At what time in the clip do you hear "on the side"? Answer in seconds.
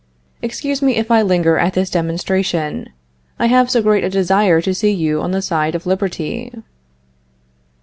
5.21-5.75